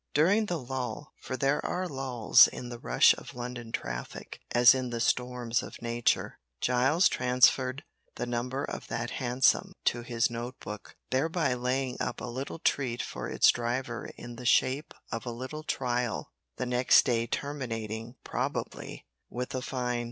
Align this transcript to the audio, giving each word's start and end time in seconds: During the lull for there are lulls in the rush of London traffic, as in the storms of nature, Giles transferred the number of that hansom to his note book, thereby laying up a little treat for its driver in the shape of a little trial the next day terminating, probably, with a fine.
During 0.15 0.47
the 0.47 0.57
lull 0.57 1.13
for 1.21 1.37
there 1.37 1.63
are 1.63 1.87
lulls 1.87 2.47
in 2.47 2.69
the 2.69 2.79
rush 2.79 3.13
of 3.13 3.35
London 3.35 3.71
traffic, 3.71 4.41
as 4.51 4.73
in 4.73 4.89
the 4.89 4.99
storms 4.99 5.61
of 5.61 5.79
nature, 5.79 6.39
Giles 6.59 7.07
transferred 7.07 7.83
the 8.15 8.25
number 8.25 8.63
of 8.63 8.87
that 8.87 9.11
hansom 9.11 9.73
to 9.85 10.01
his 10.01 10.27
note 10.27 10.59
book, 10.59 10.95
thereby 11.11 11.53
laying 11.53 11.97
up 12.01 12.19
a 12.19 12.25
little 12.25 12.57
treat 12.57 13.03
for 13.03 13.29
its 13.29 13.51
driver 13.51 14.09
in 14.17 14.37
the 14.37 14.45
shape 14.47 14.95
of 15.11 15.23
a 15.27 15.31
little 15.31 15.61
trial 15.61 16.31
the 16.55 16.65
next 16.65 17.05
day 17.05 17.27
terminating, 17.27 18.15
probably, 18.23 19.05
with 19.29 19.53
a 19.53 19.61
fine. 19.61 19.99